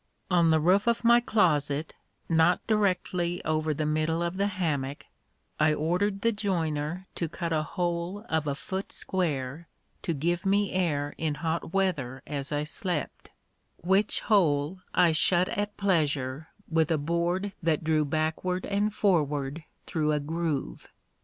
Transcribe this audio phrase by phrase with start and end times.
[0.31, 1.93] On the roof of my closet,
[2.27, 5.05] not directly over the middle of the hammock,
[5.59, 9.67] I ordered the joiner to cut a hole of a foot square,
[10.01, 13.29] to give me air in hot weather as I slept;
[13.77, 20.13] which hole I shut at pleasure, with a board that drew backward and forward through
[20.13, 20.87] a groove.